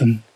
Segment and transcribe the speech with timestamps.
[0.00, 0.29] them.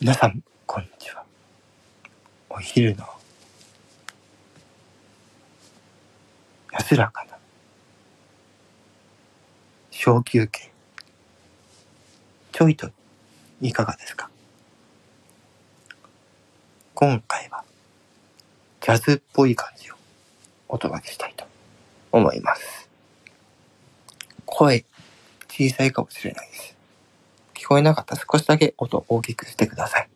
[0.00, 1.22] 皆さん、こんにちは。
[2.48, 3.04] お昼の
[6.72, 7.36] 安らかな
[9.90, 10.70] 小休憩。
[12.50, 12.88] ちょいと
[13.60, 14.30] いかがですか？
[16.94, 17.62] 今回は
[18.80, 19.96] ジャズっぽい感じを
[20.68, 21.44] お届けしたいと
[22.10, 22.88] 思います。
[24.46, 24.86] 声
[25.46, 26.79] 小さいかもしれないです。
[27.60, 30.08] 聞こえなかったら少しだけ音を大きくしてください。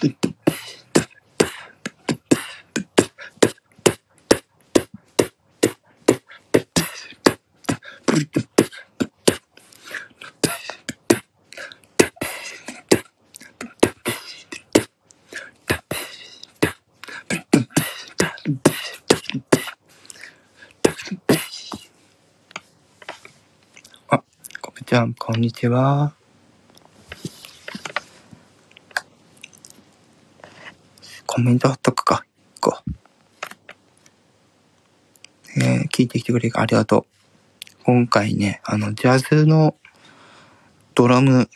[0.00, 0.27] the
[25.38, 26.14] ん、こんにちは。
[31.26, 32.24] コメント貼っとくか。
[32.60, 32.76] こ
[35.56, 35.62] う。
[35.62, 37.04] えー、聞いてきてくれてありがとう。
[37.84, 39.76] 今回ね、あの、ジャズの
[40.96, 41.48] ドラム、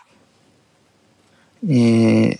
[1.64, 2.38] えー、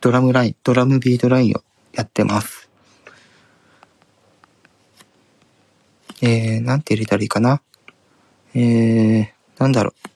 [0.00, 2.70] ドラムライン、ドラムビートラインをやってます。
[6.22, 7.60] えー、なんて入れたらいいかな。
[8.54, 9.26] えー、
[9.58, 10.11] なんだろう。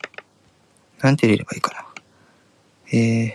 [1.06, 1.86] なんて入れればいいかな。
[2.92, 3.32] えー、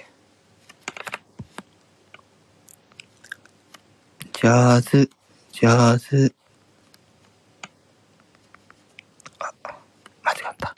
[4.34, 5.10] ジャズ、
[5.54, 6.36] ジャズ、
[9.40, 9.54] あ、
[10.22, 10.76] 間違った。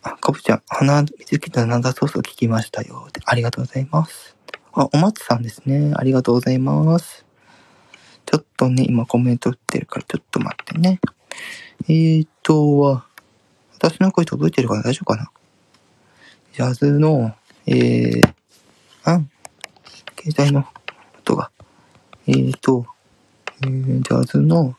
[0.00, 3.08] あ、かぶちゃん、花水木と長ソースを聞きましたよ。
[3.26, 4.34] ありがとうございます。
[4.72, 5.92] あ、お松さんですね。
[5.94, 7.26] ありがとうございます。
[8.24, 11.00] ちょっとね、今コメント打ってるからちょっと待ってね。
[11.86, 13.11] えーとは、
[13.82, 15.28] 私の声届いてるから大丈夫かな？
[16.52, 17.34] ジャズの、
[17.66, 18.22] えー、
[19.02, 19.28] あん、
[20.22, 20.64] 携帯の
[21.18, 21.50] 音が、
[22.28, 22.86] えーと、
[23.64, 24.76] えー、ジャズの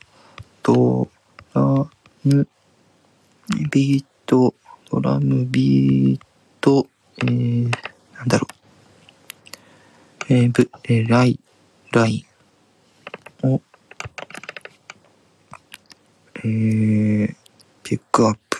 [0.61, 1.09] ド
[1.53, 1.85] ラ
[2.23, 2.47] ム
[3.69, 4.55] ビート、
[4.89, 6.19] ドラムビー
[6.61, 7.69] ト、えー、
[8.15, 8.47] なんだろ
[10.29, 11.37] う、えー、ブ、えー、ライ、
[11.91, 12.25] ライ
[13.43, 13.61] ンを、
[16.35, 17.35] えー、
[17.83, 18.52] ピックアップ。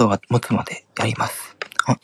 [0.00, 1.54] 喉が持つまでやります。
[1.86, 1.98] あ、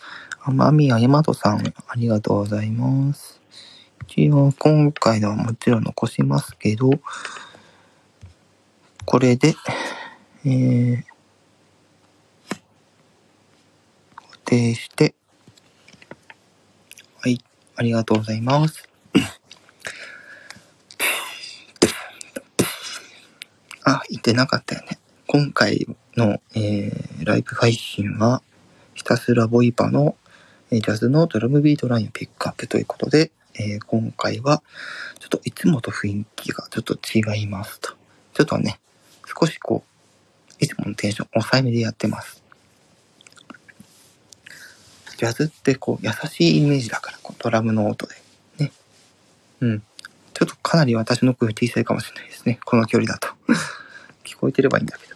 [0.46, 3.40] 天宮大和さん、ありがとうございます。
[4.06, 6.90] 一応、今回のはもちろん残しますけど、
[9.06, 9.54] これで、
[10.44, 11.04] えー、
[14.14, 15.14] 固定して、
[17.20, 17.40] はい、
[17.76, 18.86] ありがとうございます。
[23.84, 24.95] あ、言ってなかったよね。
[25.36, 28.40] 今回の、えー、ライブ配信は、
[28.94, 30.16] ひたすらボイパの、
[30.70, 34.62] えージャズのドラムビートラインをピックアップということで、えー今回は、
[35.18, 37.90] ちょっといつもと雰囲気がちょっと違いますと。
[38.32, 38.80] ちょっとね、
[39.38, 42.42] 少しこう、いつものテンション抑えめでやってます。
[45.18, 48.14] ジャズってこう、優しいイメージだから、こうドラムの音で。
[48.56, 48.72] ね。
[49.60, 49.82] うん。
[50.32, 52.58] ちょっとかなり私の声小さいかもしれないですね。
[52.64, 53.28] この距離だと。
[54.24, 55.15] 聞こえてればいいんだけど。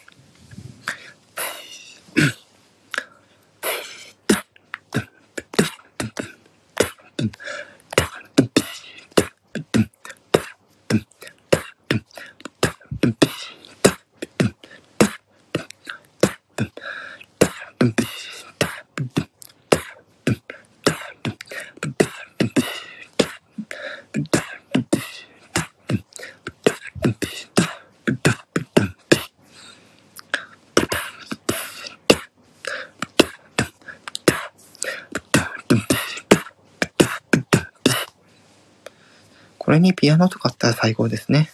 [39.71, 41.49] これにピアノとかあったら最高ですね。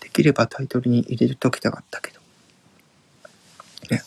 [0.00, 2.20] できればタイトルに入れておきたかったけど。
[3.90, 4.02] ね。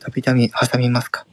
[0.00, 1.24] たびたび挟みますか。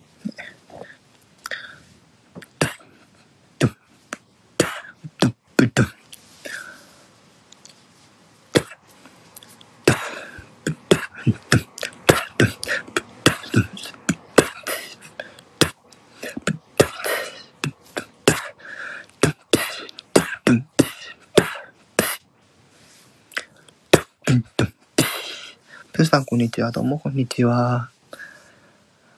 [26.00, 26.72] プーさん、こんにちは。
[26.72, 27.90] どうも、こんにちは。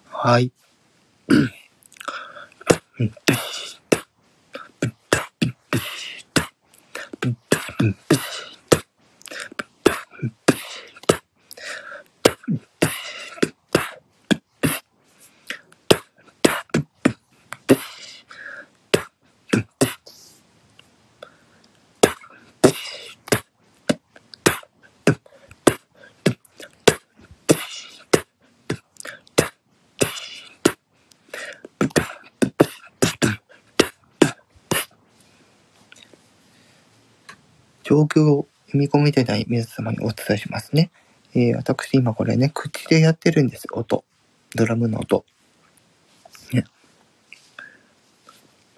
[0.09, 0.51] はい。
[37.91, 40.91] 状況を読み込みてない皆様にお伝えしますね。
[41.33, 44.05] えー、私今これね、口でやってるんです、音。
[44.55, 45.25] ドラムの音。
[46.53, 46.63] ね。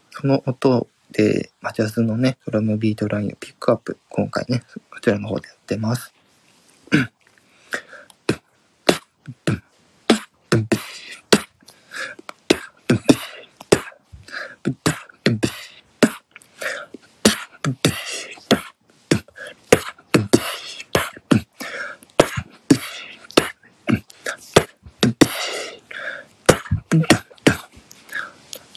[0.09, 6.11] その音で、ま、ジャズのね、ドラムビートラインをピックアップ、今回ね、こちらの方でやってます。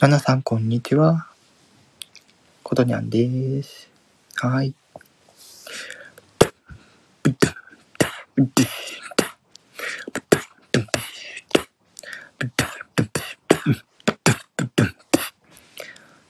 [0.07, 1.27] 皆さん、こんにちは。
[2.63, 3.91] ことにゃんです。
[4.37, 4.73] はい。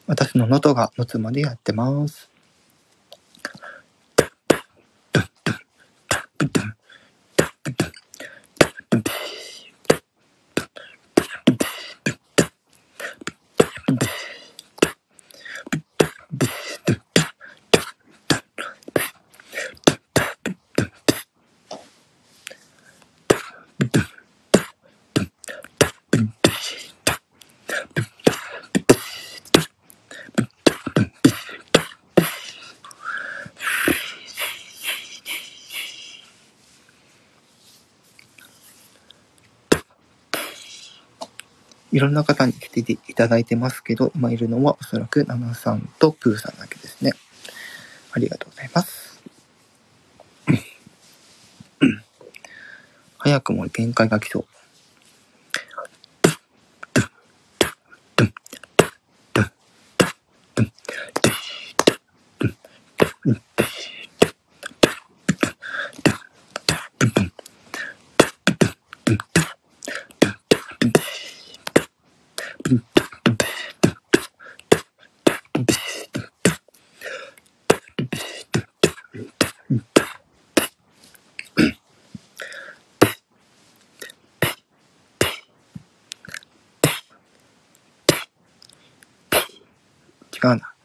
[0.07, 2.31] 私の喉が持つまでやってます。
[41.97, 47.15] いろんな方に来ていただいてますけど、今いるのはおそらくナナさんとプーさんだけですね。
[48.13, 49.23] ありがとうございます。
[53.17, 54.56] 早くも限界が来そう。
[90.37, 90.76] 違うな。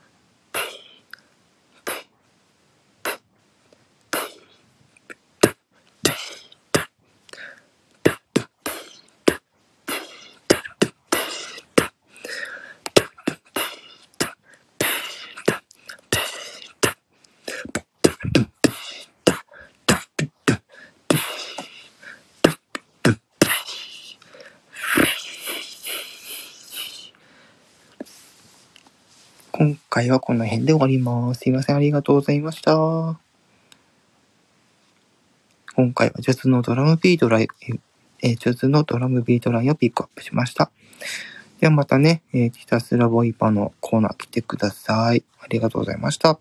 [29.62, 31.42] 今回はこの辺で終わります。
[31.42, 33.20] すいません、ありがとうございました。
[35.76, 37.48] 今回はジャズのドラムビートライン、
[38.24, 40.72] えージャズのドラムビートラインをピックアップしました。
[41.60, 45.24] ではまたね、えー、ひたすらボイパのコーナー来てください。
[45.40, 46.40] ありがとうございました。